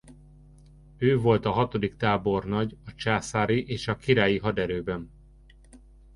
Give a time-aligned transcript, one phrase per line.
[0.97, 5.11] Ő volt a hatodik tábornagy a császári és királyi haderőben.